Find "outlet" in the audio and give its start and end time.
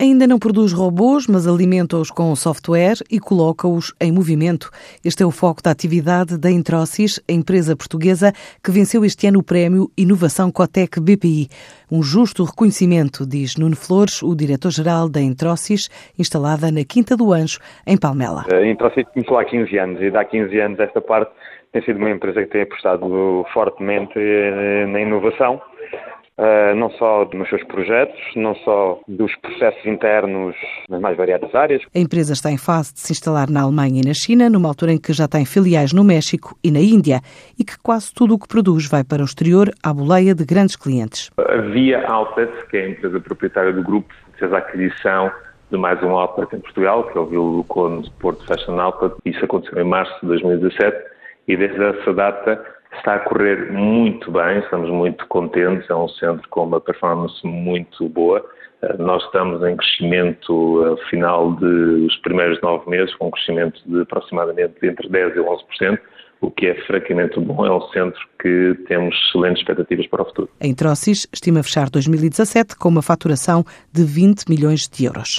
42.06-42.52, 46.10-46.54, 48.80-49.14